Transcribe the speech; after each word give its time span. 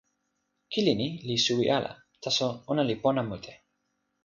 kili 0.71 0.91
ni 0.99 1.07
li 1.27 1.35
suwi 1.45 1.65
ala, 1.77 1.91
taso 2.23 2.47
ona 2.71 2.83
li 2.89 2.95
pona 3.03 3.21
mute. 3.29 3.53